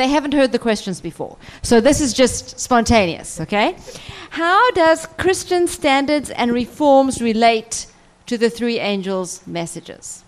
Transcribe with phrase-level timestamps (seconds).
[0.00, 1.36] they haven't heard the questions before.
[1.62, 3.76] So this is just spontaneous, okay?
[4.30, 7.86] How does Christian standards and reforms relate
[8.26, 10.24] to the three angels' messages?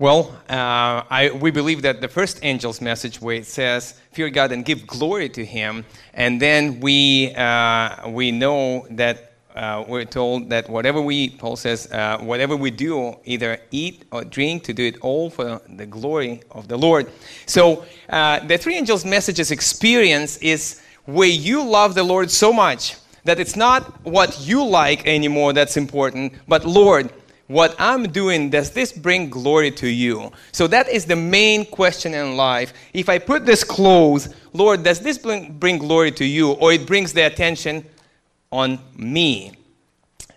[0.00, 4.52] Well, uh, I, we believe that the first angel's message, where it says, "Fear God
[4.52, 5.84] and give glory to Him,"
[6.14, 9.27] and then we uh, we know that
[9.58, 14.04] uh, we're told that whatever we eat, Paul says, uh, whatever we do, either eat
[14.12, 17.10] or drink, to do it all for the glory of the Lord.
[17.46, 22.96] So uh, the three angels' messages experience is where you love the Lord so much
[23.24, 27.12] that it's not what you like anymore that's important, but Lord,
[27.48, 30.30] what I'm doing, does this bring glory to you?
[30.52, 32.72] So that is the main question in life.
[32.92, 36.52] If I put this clothes, Lord, does this bring, bring glory to you?
[36.52, 37.84] Or it brings the attention
[38.50, 39.52] on me?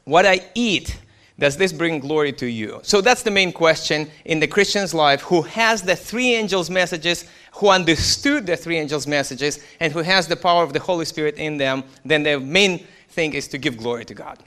[0.03, 0.99] What I eat,
[1.39, 2.79] does this bring glory to you?
[2.83, 7.25] So that's the main question in the Christian's life who has the three angels' messages,
[7.53, 11.35] who understood the three angels' messages, and who has the power of the Holy Spirit
[11.35, 14.39] in them, then the main thing is to give glory to God.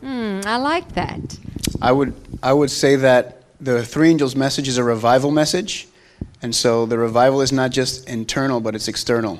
[0.00, 1.38] Mm, I like that.
[1.80, 5.88] I would, I would say that the three angels' message is a revival message.
[6.42, 9.38] And so the revival is not just internal, but it's external.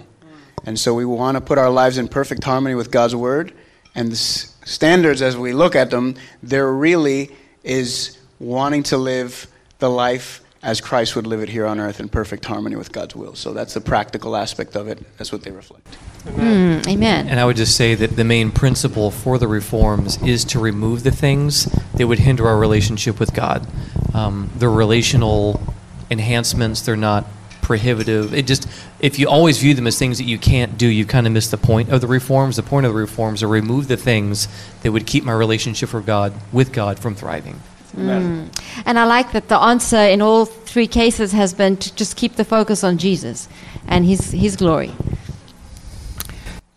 [0.64, 3.54] And so we want to put our lives in perfect harmony with God's word.
[3.94, 7.30] And the s- standards, as we look at them, there really
[7.64, 9.46] is wanting to live
[9.78, 13.16] the life as Christ would live it here on earth in perfect harmony with God's
[13.16, 13.34] will.
[13.34, 15.02] So that's the practical aspect of it.
[15.16, 15.96] That's what they reflect.
[16.24, 17.28] Mm, amen.
[17.28, 21.02] And I would just say that the main principle for the reforms is to remove
[21.02, 23.66] the things that would hinder our relationship with God.
[24.12, 25.62] Um, the relational
[26.10, 27.24] enhancements, they're not
[27.62, 28.34] prohibitive.
[28.34, 28.68] It just,
[29.00, 31.50] if you always view them as things that you can't do, you kind of miss
[31.50, 32.56] the point of the reforms.
[32.56, 34.48] The point of the reforms are remove the things
[34.82, 37.60] that would keep my relationship with God, with God from thriving.
[37.94, 38.48] Mm.
[38.86, 42.36] And I like that the answer in all three cases has been to just keep
[42.36, 43.48] the focus on Jesus
[43.86, 44.92] and His, his glory.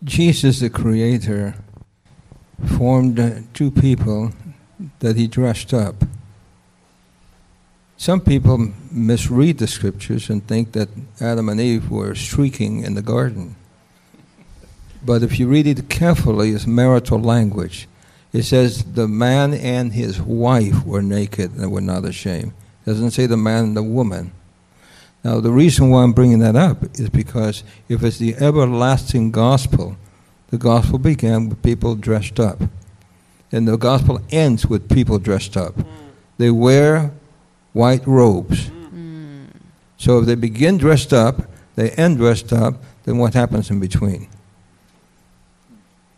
[0.02, 1.54] Jesus, the Creator,
[2.76, 4.32] formed uh, two people
[4.98, 6.04] that He dressed up.
[8.04, 10.90] Some people misread the scriptures and think that
[11.22, 13.56] Adam and Eve were shrieking in the garden.
[15.02, 17.88] But if you read it carefully, it's marital language.
[18.30, 22.52] It says the man and his wife were naked and were not ashamed.
[22.84, 24.32] It doesn't say the man and the woman.
[25.24, 29.96] Now, the reason why I'm bringing that up is because if it's the everlasting gospel,
[30.48, 32.60] the gospel began with people dressed up.
[33.50, 35.74] And the gospel ends with people dressed up.
[35.74, 35.86] Mm.
[36.36, 37.10] They wear
[37.74, 38.70] white robes.
[39.98, 44.28] So if they begin dressed up, they end dressed up, then what happens in between?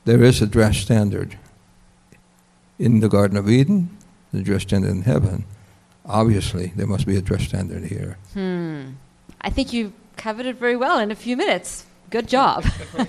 [0.04, 1.36] There is a dress standard.
[2.78, 3.90] In the Garden of Eden,
[4.32, 5.44] the dress standard in heaven.
[6.04, 8.16] Obviously, there must be a dress standard here.
[8.34, 8.92] Hmm.
[9.40, 11.86] I think you covered it very well in a few minutes.
[12.10, 12.64] Good job.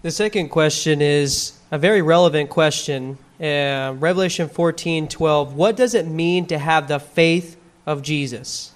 [0.00, 3.18] The second question is a very relevant question.
[3.40, 5.54] Uh, Revelation 14 12.
[5.54, 7.56] What does it mean to have the faith
[7.86, 8.72] of Jesus?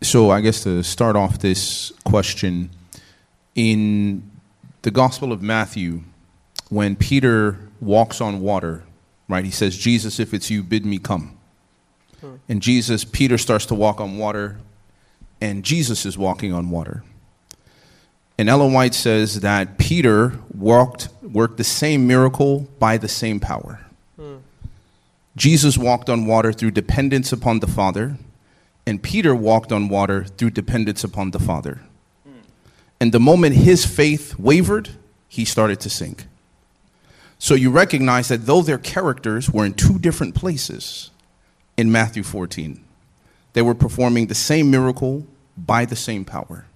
[0.00, 2.70] So, I guess to start off this question,
[3.54, 4.30] in
[4.82, 6.02] the Gospel of Matthew,
[6.70, 8.84] when Peter walks on water,
[9.28, 11.36] right, he says, Jesus, if it's you, bid me come.
[12.48, 14.58] And Jesus, Peter starts to walk on water,
[15.40, 17.04] and Jesus is walking on water.
[18.38, 23.80] And Ellen White says that Peter walked, worked the same miracle by the same power.
[25.36, 28.16] Jesus walked on water through dependence upon the Father,
[28.84, 31.80] and Peter walked on water through dependence upon the Father.
[33.00, 34.90] And the moment his faith wavered,
[35.28, 36.26] he started to sink.
[37.38, 41.10] So you recognize that though their characters were in two different places
[41.76, 42.82] in Matthew 14,
[43.52, 45.24] they were performing the same miracle
[45.56, 46.66] by the same power.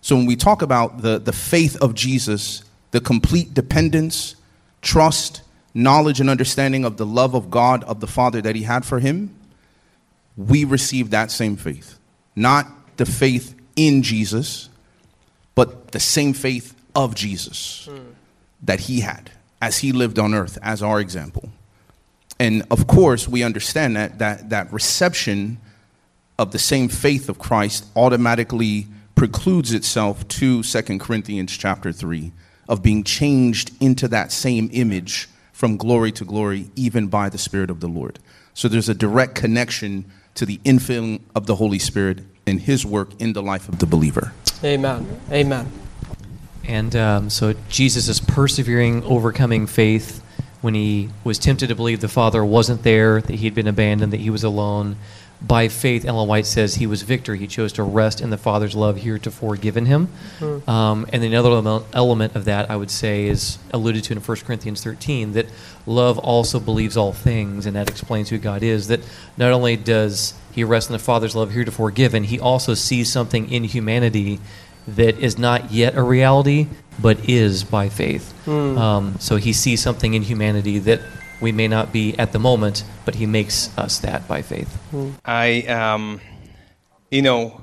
[0.00, 4.36] So when we talk about the, the faith of Jesus, the complete dependence,
[4.82, 5.42] trust,
[5.74, 8.98] knowledge, and understanding of the love of God, of the Father that he had for
[8.98, 9.34] him,
[10.36, 11.98] we receive that same faith.
[12.34, 12.66] Not
[12.96, 14.68] the faith in Jesus,
[15.54, 17.88] but the same faith of Jesus
[18.62, 19.30] that he had
[19.60, 21.50] as he lived on earth, as our example.
[22.38, 25.58] And of course, we understand that, that, that reception
[26.38, 28.86] of the same faith of Christ automatically
[29.16, 32.30] precludes itself to 2 Corinthians chapter 3
[32.68, 37.70] of being changed into that same image from glory to glory, even by the Spirit
[37.70, 38.18] of the Lord.
[38.54, 40.04] So there's a direct connection
[40.34, 43.86] to the infilling of the Holy Spirit and his work in the life of the
[43.86, 44.32] believer.
[44.62, 45.20] Amen.
[45.30, 45.70] Amen.
[46.64, 50.22] And um, so Jesus is persevering, overcoming faith
[50.60, 54.20] when he was tempted to believe the Father wasn't there, that he'd been abandoned, that
[54.20, 54.96] he was alone.
[55.40, 57.36] By faith, Ellen White says he was victor.
[57.36, 60.08] He chose to rest in the Father's love heretofore given him.
[60.68, 61.50] Um, and another
[61.92, 65.46] element, of that, I would say, is alluded to in 1 Corinthians 13 that
[65.86, 68.88] love also believes all things, and that explains who God is.
[68.88, 69.00] That
[69.36, 73.50] not only does he rest in the Father's love heretofore given, he also sees something
[73.50, 74.40] in humanity
[74.88, 76.66] that is not yet a reality,
[77.00, 78.34] but is by faith.
[78.48, 81.00] Um, so he sees something in humanity that
[81.40, 84.76] we may not be at the moment, but he makes us that by faith.
[85.24, 86.20] I, um,
[87.10, 87.62] you know,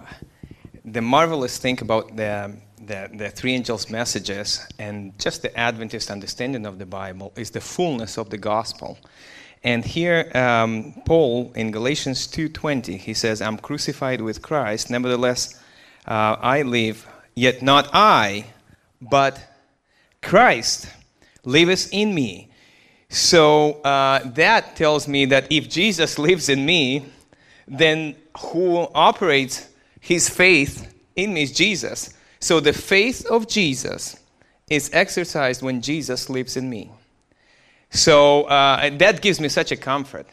[0.84, 6.66] the marvelous thing about the, the, the three angels' messages and just the Adventist understanding
[6.66, 8.98] of the Bible is the fullness of the gospel.
[9.64, 15.60] And here, um, Paul in Galatians 2:20, he says, "I'm crucified with Christ; nevertheless,
[16.08, 17.08] uh, I live.
[17.34, 18.46] Yet not I,
[19.02, 19.40] but
[20.22, 20.88] Christ
[21.44, 22.52] liveth in me."
[23.16, 27.06] So uh, that tells me that if Jesus lives in me,
[27.66, 29.70] then who operates
[30.02, 32.14] his faith in me is Jesus.
[32.42, 34.20] So the faith of Jesus
[34.70, 36.92] is exercised when Jesus lives in me.
[37.90, 40.28] So uh, that gives me such a comfort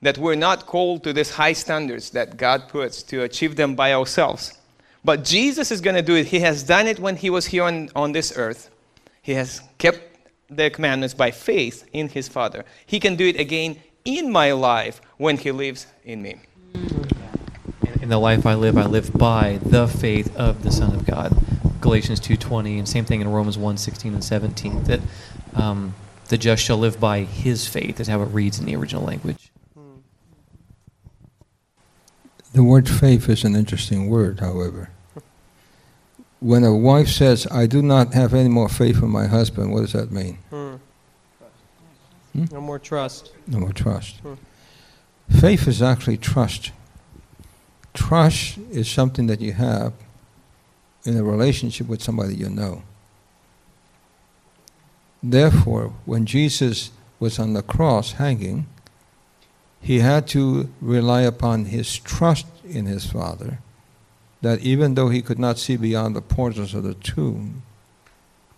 [0.00, 3.92] that we're not called to these high standards that God puts to achieve them by
[3.92, 4.56] ourselves.
[5.04, 6.26] But Jesus is going to do it.
[6.26, 8.70] He has done it when he was here on, on this earth.
[9.20, 10.13] He has kept
[10.48, 12.64] the commandments by faith in his Father.
[12.86, 16.36] He can do it again in my life when he lives in me.
[18.02, 21.34] In the life I live, I live by the faith of the Son of God.
[21.80, 25.00] Galatians 2.20, and same thing in Romans 1.16 and 17, that
[25.54, 25.94] um,
[26.28, 29.50] the just shall live by his faith, is how it reads in the original language.
[32.52, 34.90] The word faith is an interesting word, however.
[36.44, 39.80] When a wife says, I do not have any more faith in my husband, what
[39.80, 40.36] does that mean?
[40.50, 40.74] Hmm.
[42.34, 42.44] Hmm?
[42.52, 43.32] No more trust.
[43.46, 44.16] No more trust.
[44.18, 44.34] Hmm.
[45.40, 46.72] Faith is actually trust.
[47.94, 49.94] Trust is something that you have
[51.06, 52.82] in a relationship with somebody you know.
[55.22, 58.66] Therefore, when Jesus was on the cross hanging,
[59.80, 63.60] he had to rely upon his trust in his Father,
[64.44, 67.62] that even though he could not see beyond the portals of the tomb,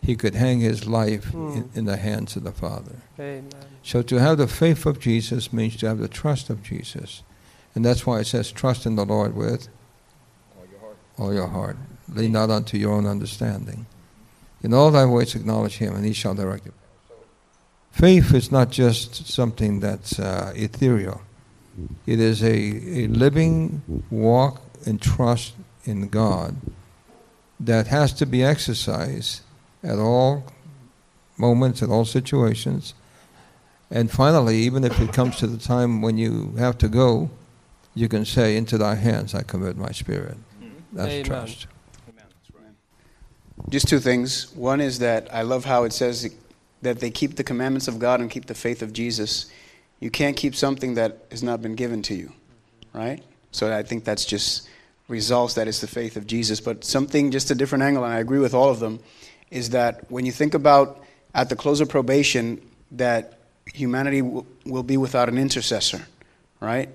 [0.03, 1.79] he could hang his life in, Hmm.
[1.79, 2.97] in the hands of the Father.
[3.21, 3.49] Amen.
[3.85, 7.23] So to have the faith of Jesus means to have the trust of Jesus.
[7.75, 9.69] And that's why it says, trust in the Lord with
[11.19, 11.77] all your heart.
[12.13, 13.87] Lean not unto your own understanding.
[14.63, 16.73] In all thy ways acknowledge him, and he shall direct you.
[17.93, 21.21] Faith is not just something that's uh, ethereal.
[22.07, 22.55] It is a,
[23.03, 25.55] a living walk and trust
[25.87, 26.57] in God
[27.61, 29.41] that has to be exercised
[29.83, 30.45] at all
[31.39, 32.95] moments, at all situations.
[33.91, 37.31] And finally, even if it comes to the time when you have to go,
[37.95, 40.37] you can say, Into thy hands I commit my spirit.
[40.93, 41.25] That's Amen.
[41.25, 41.67] trust.
[43.69, 44.53] Just two things.
[44.55, 46.31] One is that I love how it says
[46.83, 49.47] that they keep the commandments of God and keep the faith of Jesus.
[49.99, 52.33] You can't keep something that has not been given to you,
[52.93, 53.23] right?
[53.51, 54.69] So I think that's just
[55.09, 56.61] results that it's the faith of Jesus.
[56.61, 59.01] But something, just a different angle, and I agree with all of them,
[59.51, 61.03] is that when you think about
[61.35, 62.61] at the close of probation,
[62.93, 63.39] that
[63.73, 66.07] humanity w- will be without an intercessor,
[66.61, 66.89] right?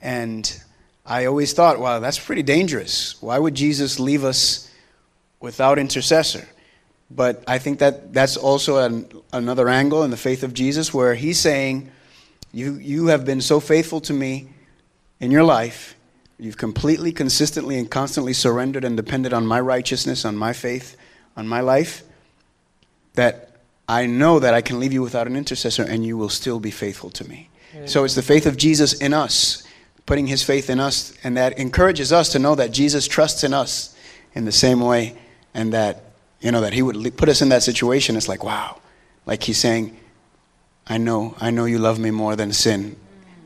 [0.00, 0.62] And
[1.04, 3.20] I always thought, wow, that's pretty dangerous.
[3.22, 4.70] Why would Jesus leave us
[5.40, 6.46] without intercessor?
[7.10, 11.14] But I think that that's also an, another angle in the faith of Jesus where
[11.14, 11.90] he's saying,
[12.52, 14.48] you, you have been so faithful to me
[15.20, 15.95] in your life.
[16.38, 20.96] You've completely, consistently, and constantly surrendered and depended on my righteousness, on my faith,
[21.36, 22.02] on my life,
[23.14, 26.60] that I know that I can leave you without an intercessor and you will still
[26.60, 27.48] be faithful to me.
[27.84, 29.62] So it's the faith of Jesus in us,
[30.06, 33.52] putting his faith in us, and that encourages us to know that Jesus trusts in
[33.52, 33.94] us
[34.34, 35.16] in the same way,
[35.52, 36.04] and that,
[36.40, 38.16] you know, that he would put us in that situation.
[38.16, 38.80] It's like, wow.
[39.26, 39.94] Like he's saying,
[40.86, 42.96] I know, I know you love me more than sin,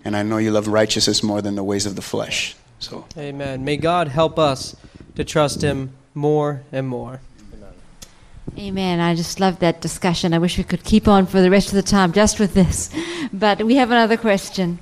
[0.04, 2.54] and I know you love righteousness more than the ways of the flesh.
[2.80, 3.64] So Amen.
[3.64, 4.75] May God help us
[5.14, 7.20] to trust Him more and more.
[8.58, 8.99] Amen.
[8.99, 10.34] I just love that discussion.
[10.34, 12.90] I wish we could keep on for the rest of the time just with this.
[13.32, 14.80] But we have another question.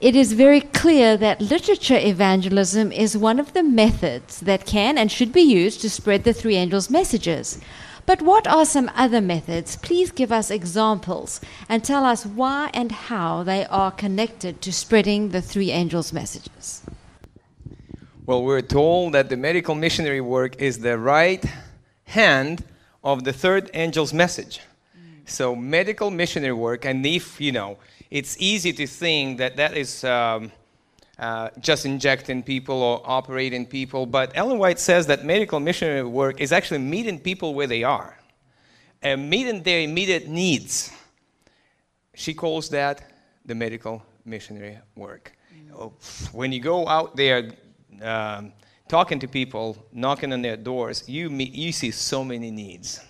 [0.00, 5.10] It is very clear that literature evangelism is one of the methods that can and
[5.10, 7.60] should be used to spread the three angels' messages.
[8.06, 9.76] But what are some other methods?
[9.76, 15.30] Please give us examples and tell us why and how they are connected to spreading
[15.30, 16.82] the three angels' messages.
[18.26, 21.44] Well, we're told that the medical missionary work is the right
[22.04, 22.64] hand
[23.02, 24.60] of the third angel's message.
[25.26, 27.76] So, medical missionary work, and if, you know,
[28.10, 30.52] it's easy to think that that is um,
[31.18, 34.06] uh, just injecting people or operating people.
[34.06, 38.18] But Ellen White says that medical missionary work is actually meeting people where they are
[39.02, 40.90] and meeting their immediate needs.
[42.14, 43.02] She calls that
[43.44, 45.36] the medical missionary work.
[45.76, 45.92] Oh,
[46.32, 47.52] When you go out there
[48.02, 48.52] um,
[48.88, 53.00] talking to people, knocking on their doors, you, meet, you see so many needs,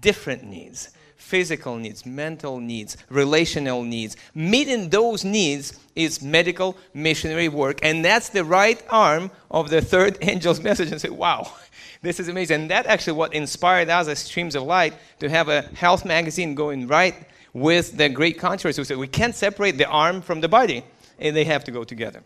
[0.00, 0.90] different needs
[1.28, 4.16] physical needs, mental needs, relational needs.
[4.34, 10.16] Meeting those needs is medical missionary work, and that's the right arm of the third
[10.22, 10.90] angel's message.
[10.90, 11.52] And say, wow,
[12.02, 12.62] this is amazing.
[12.62, 16.54] And that actually what inspired us as Streams of Light to have a health magazine
[16.54, 17.14] going right
[17.52, 18.80] with the great controversy.
[18.80, 20.82] We said we can't separate the arm from the body,
[21.18, 22.22] and they have to go together.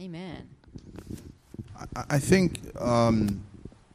[0.00, 0.45] Amen.
[2.10, 3.42] I- think um,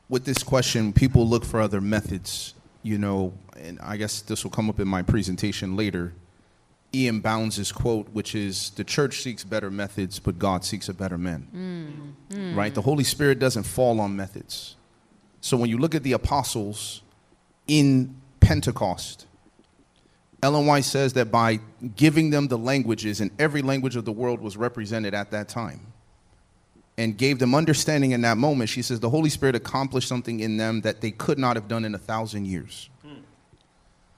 [0.10, 2.54] with this question, people look for other methods,
[2.84, 6.14] you know, and I guess this will come up in my presentation later.
[6.94, 7.22] E.M.
[7.22, 12.16] Bounds' quote, which is The church seeks better methods, but God seeks a better man.
[12.56, 12.74] Right?
[12.74, 14.76] The Holy Spirit doesn't fall on methods.
[15.40, 17.02] So when you look at the apostles
[17.68, 19.26] in Pentecost,
[20.44, 21.60] Ellen White says that by
[21.96, 25.91] giving them the languages, and every language of the world was represented at that time,
[27.02, 30.58] and gave them understanding in that moment, she says the Holy Spirit accomplished something in
[30.58, 32.90] them that they could not have done in a thousand years.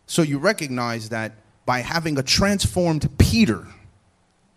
[0.05, 1.31] So you recognize that
[1.65, 3.65] by having a transformed Peter,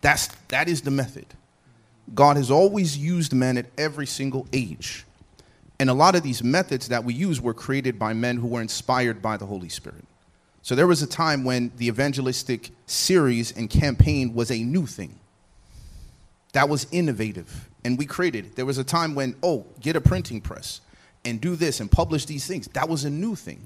[0.01, 1.25] that's, that is the method.
[2.13, 5.05] God has always used men at every single age.
[5.79, 8.61] And a lot of these methods that we use were created by men who were
[8.61, 10.03] inspired by the Holy Spirit.
[10.63, 15.17] So there was a time when the evangelistic series and campaign was a new thing
[16.51, 18.53] that was innovative and we created.
[18.57, 20.81] There was a time when, oh, get a printing press
[21.23, 22.67] and do this and publish these things.
[22.73, 23.65] That was a new thing.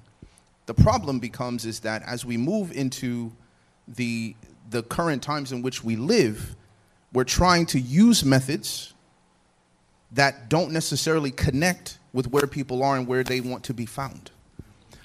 [0.67, 3.31] The problem becomes is that as we move into
[3.87, 4.35] the
[4.69, 6.55] the current times in which we live,
[7.11, 8.93] we're trying to use methods
[10.11, 14.29] that don't necessarily connect with where people are and where they want to be found.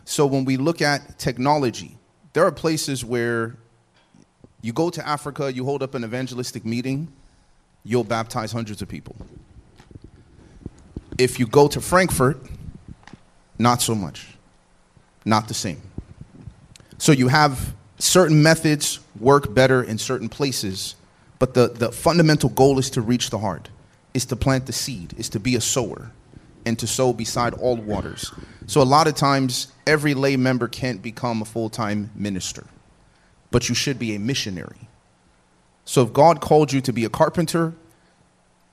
[0.05, 1.97] So when we look at technology,
[2.35, 3.57] there are places where
[4.61, 7.11] you go to Africa, you hold up an evangelistic meeting,
[7.87, 9.17] you'll baptize hundreds of people.
[11.17, 12.39] If you go to Frankfurt,
[13.59, 14.35] not so much.
[15.25, 15.81] Not the same.
[16.99, 20.95] So you have certain methods work better in certain places,
[21.39, 23.71] but the, the fundamental goal is to reach the heart,
[24.15, 26.11] is to plant the seed, is to be a sower,
[26.65, 28.33] and to sow beside all waters.
[28.67, 32.65] So a lot of times, every lay member can't become a full time minister,
[33.51, 34.86] but you should be a missionary.
[35.87, 37.73] So if God called you to be a carpenter,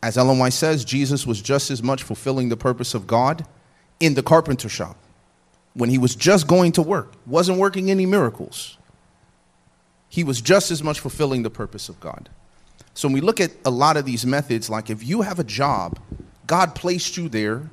[0.01, 3.45] as Ellen White says, Jesus was just as much fulfilling the purpose of God
[4.01, 4.97] in the carpenter shop
[5.73, 8.77] when he was just going to work, wasn't working any miracles.
[10.09, 12.29] He was just as much fulfilling the purpose of God.
[12.93, 15.43] So when we look at a lot of these methods, like if you have a
[15.43, 15.99] job,
[16.45, 17.69] God placed you there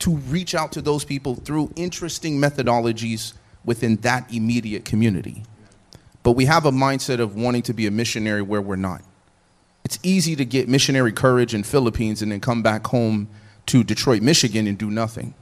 [0.00, 5.44] to reach out to those people through interesting methodologies within that immediate community.
[6.28, 9.00] But we have a mindset of wanting to be a missionary where we're not.
[9.82, 13.28] It's easy to get missionary courage in Philippines and then come back home
[13.64, 15.32] to Detroit, Michigan and do nothing.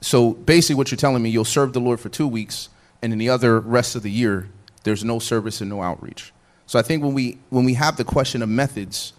[0.00, 2.70] So basically what you're telling me, you'll serve the Lord for 2 weeks
[3.02, 4.48] and in the other rest of the year
[4.84, 6.32] there's no service and no outreach.
[6.64, 9.12] So I think when we when we have the question of methods,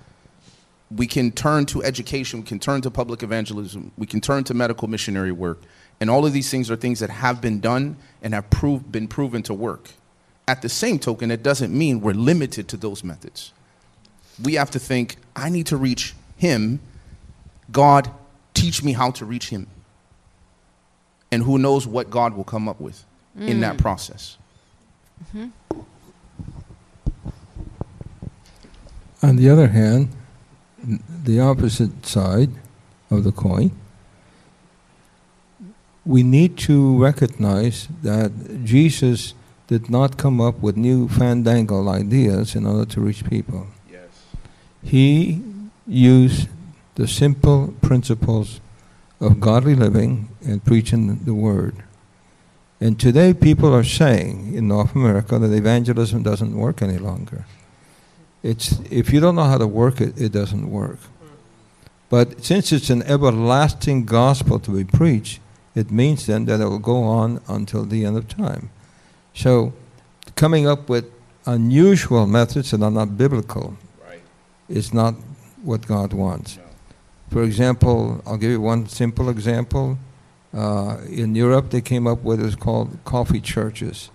[0.89, 4.55] we can turn to education, we can turn to public evangelism, we can turn to
[4.55, 5.61] medical missionary work.
[6.01, 9.07] And all of these things are things that have been done and have proved, been
[9.07, 9.91] proven to work.
[10.47, 13.51] At the same token, it doesn't mean we're limited to those methods.
[14.41, 16.79] We have to think, I need to reach him.
[17.71, 18.09] God,
[18.53, 19.67] teach me how to reach him.
[21.31, 23.03] And who knows what God will come up with
[23.37, 23.81] in that mm.
[23.81, 24.37] process.
[25.35, 25.81] Mm-hmm.
[29.21, 30.09] On the other hand,
[31.23, 32.51] the opposite side
[33.09, 33.71] of the coin,
[36.05, 39.33] we need to recognize that Jesus
[39.67, 43.67] did not come up with new fandangled ideas in order to reach people.
[43.91, 44.01] Yes.
[44.81, 45.41] He
[45.85, 46.47] used
[46.95, 48.59] the simple principles
[49.19, 51.75] of godly living and preaching the word.
[52.79, 57.45] And today, people are saying in North America that evangelism doesn't work any longer.
[58.43, 60.99] It's, if you don't know how to work it, it doesn't work.
[62.09, 65.41] But since it's an everlasting gospel to be preached,
[65.75, 68.69] it means then that it will go on until the end of time.
[69.37, 69.71] So,
[70.35, 71.05] coming up with
[71.45, 74.19] unusual methods that are not biblical Right.
[74.67, 75.13] is not
[75.61, 76.57] what God wants.
[77.29, 79.99] For example, I'll give you one simple example.
[80.51, 84.09] Uh, in Europe, they came up with what's called coffee churches.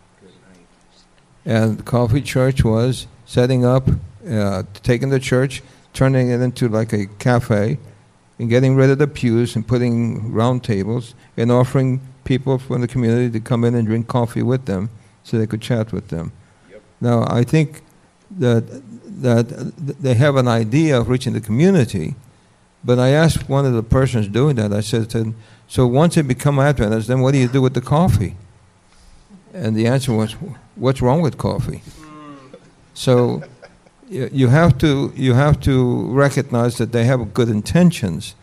[1.47, 3.89] And coffee church was setting up,
[4.29, 5.63] uh, taking the church,
[5.93, 7.79] turning it into like a cafe
[8.41, 12.89] and getting rid of the pews and putting round tables and offering people from the
[12.89, 14.91] community to come in and drink coffee with them
[15.25, 16.33] so they could chat with them.
[17.01, 17.83] Now, I think
[18.39, 18.65] that,
[19.23, 22.15] that they have an idea of reaching the community,
[22.85, 25.11] but I asked one of the persons doing that, I said
[25.69, 28.37] so once they become Adventists, then what do you do with the coffee?
[29.55, 30.33] And the answer was,
[30.77, 31.83] what's wrong with coffee?
[32.95, 33.43] So
[34.09, 38.35] you you have to you have to recognize that they have good intentions,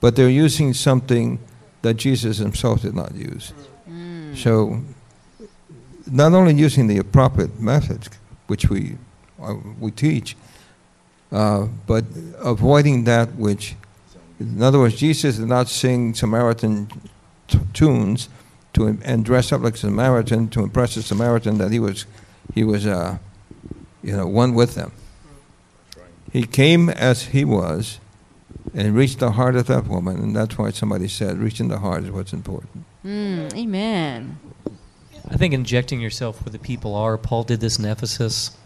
[0.00, 1.38] but they're using something
[1.82, 3.52] that Jesus himself did not use.
[3.88, 4.36] Mm.
[4.36, 4.82] So
[6.06, 8.08] not only using the appropriate methods,
[8.46, 8.96] which we
[9.40, 10.36] uh, we teach,
[11.32, 12.04] uh, but
[12.38, 13.74] avoiding that which,
[14.40, 16.88] in other words, Jesus did not sing Samaritan
[17.48, 18.28] t- tunes
[18.74, 22.06] to and dress up like a Samaritan to impress the Samaritan that he was
[22.54, 23.18] he was uh,
[24.02, 24.92] you know one with them.
[26.32, 27.98] He came as he was
[28.74, 32.04] and reached the heart of that woman, and that's why somebody said reaching the heart
[32.04, 32.84] is what's important.
[33.04, 34.38] Mm, amen.
[35.28, 37.18] I think injecting yourself where the people are.
[37.18, 38.56] Paul did this in Ephesus,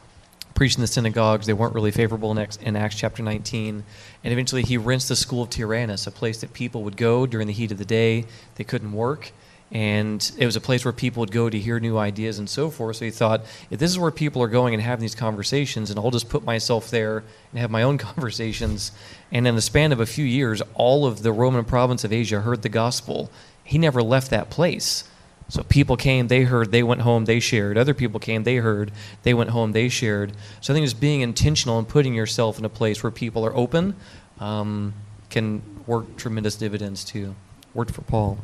[0.54, 1.46] preaching in the synagogues.
[1.46, 3.82] They weren't really favorable in Acts, in Acts chapter 19.
[4.22, 7.46] And eventually he rents the school of Tyrannus, a place that people would go during
[7.46, 8.26] the heat of the day.
[8.56, 9.32] They couldn't work.
[9.72, 12.68] And it was a place where people would go to hear new ideas and so
[12.68, 12.96] forth.
[12.96, 15.98] So he thought, if this is where people are going and having these conversations, and
[15.98, 18.92] I'll just put myself there and have my own conversations.
[19.32, 22.42] And in the span of a few years, all of the Roman province of Asia
[22.42, 23.30] heard the gospel.
[23.64, 25.04] He never left that place.
[25.50, 27.76] So people came, they heard, they went home, they shared.
[27.76, 28.92] Other people came, they heard,
[29.24, 30.32] they went home, they shared.
[30.60, 33.54] So I think just being intentional and putting yourself in a place where people are
[33.56, 33.96] open
[34.38, 34.94] um,
[35.28, 37.34] can work tremendous dividends too.
[37.74, 38.38] Worked for Paul.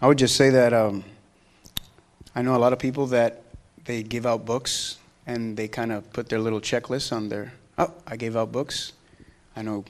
[0.00, 1.04] I would just say that um,
[2.34, 3.42] I know a lot of people that
[3.84, 7.92] they give out books and they kind of put their little checklist on their, oh,
[8.06, 8.94] I gave out books.
[9.54, 9.84] I know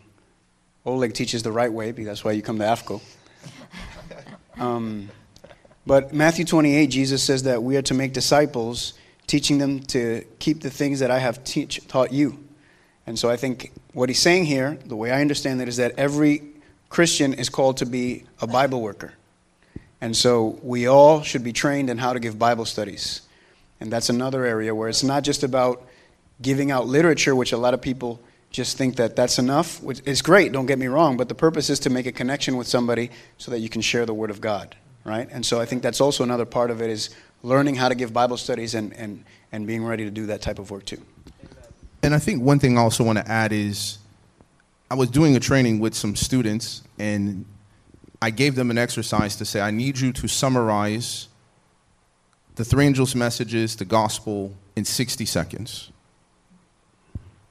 [0.84, 3.00] Oleg teaches the right way because that's why you come to AFCO.
[4.59, 5.11] Um,
[5.87, 8.94] but Matthew 28, Jesus says that we are to make disciples,
[9.27, 12.44] teaching them to keep the things that I have teach, taught you.
[13.07, 15.94] And so I think what he's saying here, the way I understand it, is that
[15.97, 16.42] every
[16.90, 19.14] Christian is called to be a Bible worker.
[20.01, 23.23] And so we all should be trained in how to give Bible studies.
[23.81, 25.87] And that's another area where it's not just about
[26.40, 29.80] giving out literature, which a lot of people just think that that's enough.
[30.06, 32.66] It's great, don't get me wrong, but the purpose is to make a connection with
[32.66, 35.28] somebody so that you can share the Word of God, right?
[35.30, 37.11] And so I think that's also another part of it is
[37.42, 40.58] learning how to give Bible studies and, and, and being ready to do that type
[40.58, 41.00] of work too.
[42.02, 43.98] And I think one thing I also want to add is
[44.90, 47.44] I was doing a training with some students, and
[48.22, 51.28] I gave them an exercise to say, I need you to summarize
[52.54, 55.92] the three angels' messages, the gospel, in 60 seconds.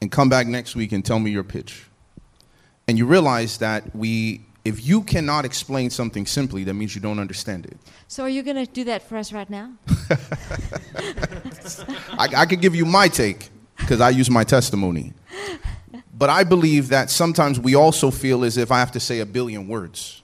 [0.02, 1.86] And come back next week and tell me your pitch.
[2.88, 7.20] And you realize that we, if you cannot explain something simply, that means you don't
[7.20, 7.78] understand it.
[8.08, 9.74] So are you going to do that for us right now?
[12.18, 15.14] I, I could give you my take because I use my testimony.
[16.18, 19.26] But I believe that sometimes we also feel as if I have to say a
[19.26, 20.24] billion words.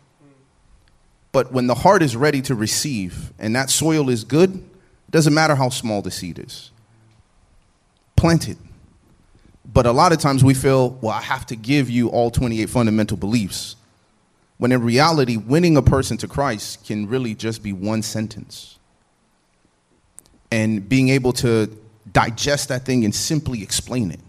[1.31, 5.33] But when the heart is ready to receive and that soil is good, it doesn't
[5.33, 6.71] matter how small the seed is.
[8.15, 8.57] Plant it.
[9.65, 12.69] But a lot of times we feel, well, I have to give you all 28
[12.69, 13.75] fundamental beliefs.
[14.57, 18.77] When in reality, winning a person to Christ can really just be one sentence.
[20.51, 21.75] And being able to
[22.11, 24.19] digest that thing and simply explain it.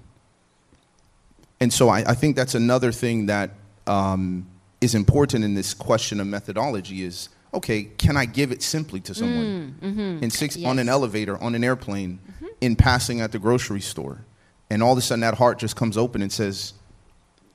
[1.60, 3.50] And so I, I think that's another thing that
[3.86, 4.46] um,
[4.80, 9.14] is important in this question of methodology is okay, can I give it simply to
[9.14, 9.76] someone?
[9.80, 10.24] Mm, mm-hmm.
[10.24, 12.46] In six on an elevator, on an airplane, mm-hmm.
[12.60, 14.24] in passing at the grocery store,
[14.74, 16.72] and all of a sudden that heart just comes open and says,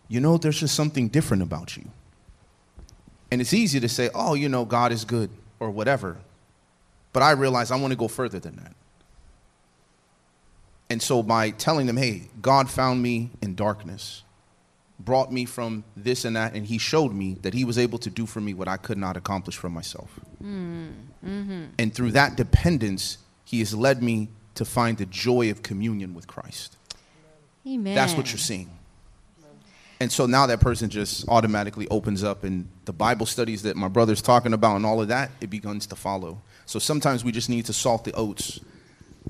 [0.07, 1.83] you know, there's just something different about you.
[3.29, 5.29] And it's easy to say, oh, you know, God is good
[5.59, 6.15] or whatever.
[7.11, 8.73] But I realize I want to go further than that.
[10.89, 14.23] And so by telling them, hey, God found me in darkness,
[14.97, 18.09] brought me from this and that, and He showed me that He was able to
[18.09, 20.21] do for me what I could not accomplish for myself.
[20.41, 20.93] Mm,
[21.25, 21.63] mm-hmm.
[21.77, 26.25] And through that dependence, He has led me to find the joy of communion with
[26.25, 26.77] Christ.
[27.69, 27.95] Amen.
[27.95, 28.69] That's what you're seeing.
[30.01, 33.89] And so now that person just automatically opens up, and the Bible studies that my
[33.89, 36.41] brother's talking about and all of that, it begins to follow.
[36.65, 38.61] So sometimes we just need to salt the oats,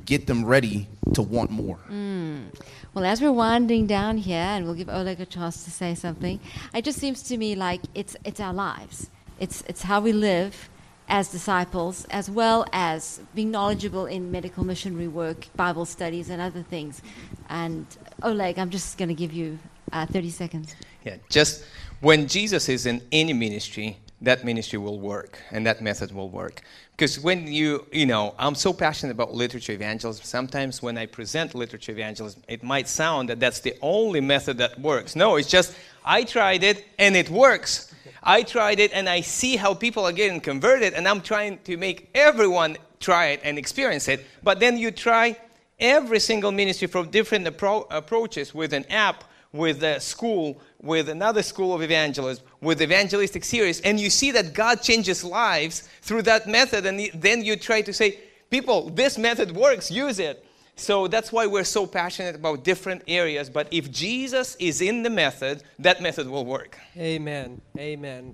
[0.06, 1.80] get them ready to want more.
[1.90, 2.54] Mm.
[2.94, 6.40] Well, as we're winding down here, and we'll give Oleg a chance to say something,
[6.74, 9.10] it just seems to me like it's it's our lives.
[9.40, 10.70] It's it's how we live,
[11.10, 16.62] as disciples, as well as being knowledgeable in medical missionary work, Bible studies, and other
[16.62, 17.02] things.
[17.50, 17.86] And
[18.24, 19.58] Oleg, I'm just going to give you
[19.92, 20.76] uh, 30 seconds.
[21.04, 21.66] Yeah, just
[22.02, 26.62] when Jesus is in any ministry, that ministry will work and that method will work.
[26.92, 31.56] Because when you, you know, I'm so passionate about literature evangelism, sometimes when I present
[31.56, 35.16] literature evangelism, it might sound that that's the only method that works.
[35.16, 37.89] No, it's just I tried it and it works.
[38.24, 41.78] I tried it and I see how people are getting converted, and I'm trying to
[41.78, 44.26] make everyone try it and experience it.
[44.44, 45.38] But then you try
[45.80, 51.42] every single ministry from different appro- approaches with an app, with a school, with another
[51.42, 56.48] school of evangelism, with evangelistic series, and you see that God changes lives through that
[56.48, 60.46] method, and then you try to say, people, this method works, use it.
[60.80, 63.50] So that's why we're so passionate about different areas.
[63.50, 66.80] But if Jesus is in the method, that method will work.
[66.98, 67.60] Amen.
[67.78, 68.34] Amen.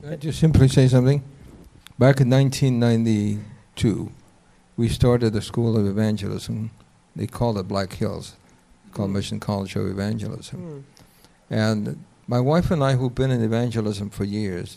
[0.00, 1.22] Can I just simply say something?
[1.98, 4.12] Back in 1992,
[4.76, 6.70] we started a school of evangelism.
[7.16, 8.36] They called it Black Hills,
[8.92, 9.14] called mm.
[9.14, 10.60] Mission College of Evangelism.
[10.60, 10.82] Mm.
[11.50, 14.76] And my wife and I, who've been in evangelism for years,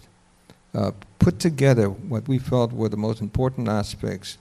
[0.73, 4.37] uh, put together what we felt were the most important aspects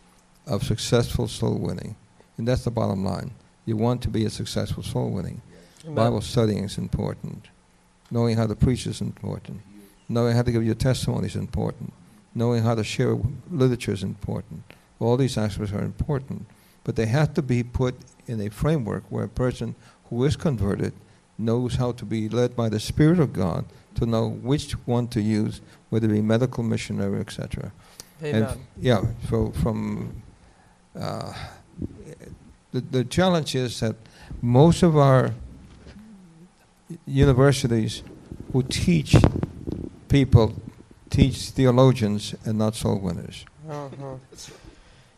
[0.47, 1.97] of successful soul winning.
[2.41, 3.33] And that's the bottom line.
[3.67, 5.43] You want to be a successful soul winning.
[5.85, 5.95] Amen.
[5.95, 7.49] Bible studying is important.
[8.11, 9.61] Knowing how to preach is important.
[10.09, 11.93] Knowing how to give your testimony is important.
[12.35, 13.19] Knowing how to share
[13.51, 14.63] literature is important.
[15.01, 16.47] All these aspects are important.
[16.83, 17.95] But they have to be put
[18.27, 19.75] in a framework where a person
[20.07, 20.95] who is converted
[21.37, 25.21] knows how to be led by the Spirit of God to know which one to
[25.21, 27.71] use, whether it be medical, missionary, etc.
[28.23, 28.45] Amen.
[28.45, 30.23] And yeah, so from
[30.99, 31.35] uh,
[32.73, 33.97] the, the challenge is that
[34.41, 35.33] most of our
[37.07, 38.03] universities
[38.53, 39.15] who teach
[40.09, 40.55] people
[41.09, 43.45] teach theologians and not soul winners.
[43.69, 44.15] Uh-huh.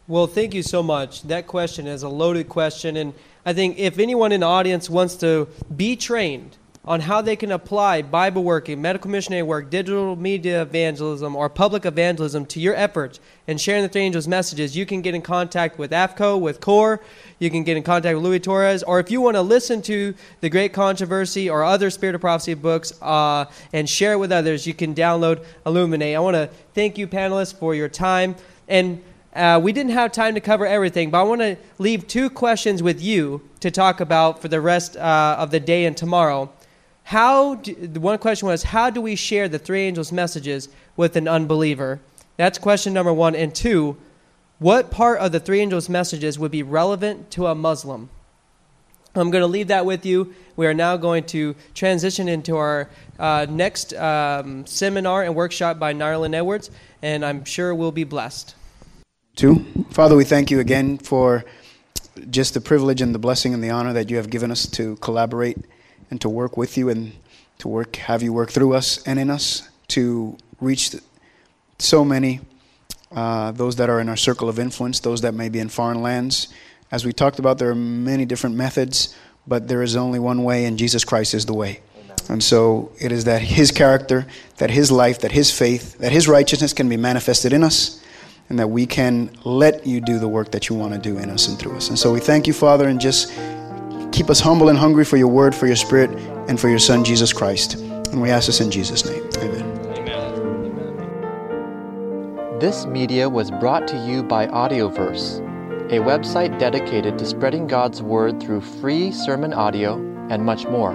[0.09, 1.23] Well, thank you so much.
[1.23, 3.15] That question is a loaded question, and
[3.47, 7.53] I think if anyone in the audience wants to be trained on how they can
[7.53, 13.21] apply Bible working, medical missionary work, digital media evangelism, or public evangelism to your efforts
[13.47, 17.01] in sharing the three angels' messages, you can get in contact with AFCO, with CORE,
[17.39, 20.13] you can get in contact with Louis Torres, or if you want to listen to
[20.41, 24.67] The Great Controversy or other Spirit of Prophecy books uh, and share it with others,
[24.67, 26.17] you can download Illuminate.
[26.17, 28.35] I want to thank you, panelists, for your time.
[28.67, 29.01] And
[29.35, 32.83] uh, we didn't have time to cover everything, but I want to leave two questions
[32.83, 36.51] with you to talk about for the rest uh, of the day and tomorrow.
[37.05, 41.17] How do, the one question was, how do we share the three angels' messages with
[41.17, 42.01] an unbeliever?
[42.37, 43.35] That's question number one.
[43.35, 43.97] And two,
[44.59, 48.11] what part of the three angels' messages would be relevant to a Muslim?
[49.15, 50.35] I'm going to leave that with you.
[50.57, 52.89] We are now going to transition into our
[53.19, 56.71] uh, next um, seminar and workshop by Nyrland Edwards,
[57.03, 58.55] and I'm sure we'll be blessed.
[59.37, 61.45] Two, Father, we thank you again for
[62.31, 64.97] just the privilege and the blessing and the honor that you have given us to
[64.97, 65.59] collaborate
[66.13, 67.13] and to work with you and
[67.57, 70.95] to work, have you work through us and in us to reach
[71.79, 72.41] so many,
[73.13, 76.03] uh, those that are in our circle of influence, those that may be in foreign
[76.03, 76.49] lands.
[76.91, 80.67] As we talked about, there are many different methods, but there is only one way,
[80.67, 81.81] and Jesus Christ is the way.
[81.99, 82.17] Amen.
[82.29, 84.27] And so it is that His character,
[84.59, 88.05] that His life, that His faith, that His righteousness can be manifested in us,
[88.51, 91.31] and that we can let you do the work that you want to do in
[91.31, 91.89] us and through us.
[91.89, 93.33] And so we thank you, Father, and just
[94.13, 96.11] Keep us humble and hungry for your word, for your spirit,
[96.49, 97.75] and for your Son, Jesus Christ.
[97.75, 99.27] And we ask this in Jesus' name.
[99.39, 99.63] Amen.
[99.97, 100.29] Amen.
[102.61, 105.41] This media was brought to you by Audioverse,
[105.91, 109.95] a website dedicated to spreading God's word through free sermon audio
[110.29, 110.93] and much more.